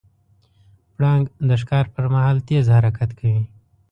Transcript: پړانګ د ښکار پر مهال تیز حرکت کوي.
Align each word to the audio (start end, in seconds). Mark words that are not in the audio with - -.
پړانګ 0.95 1.23
د 1.47 1.49
ښکار 1.61 1.85
پر 1.93 2.05
مهال 2.13 2.37
تیز 2.47 2.65
حرکت 2.75 3.09
کوي. 3.19 3.43